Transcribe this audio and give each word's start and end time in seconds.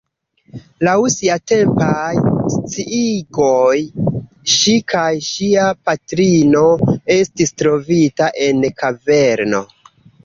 Laŭ 0.85 0.93
siatempaj 1.15 2.13
sciigoj, 2.53 3.75
ŝi 4.55 4.75
kaj 4.95 5.05
ŝia 5.27 5.67
patrino 5.91 6.65
estis 7.19 7.55
trovita 7.63 8.31
en 8.49 8.67
kaverno. 8.83 9.63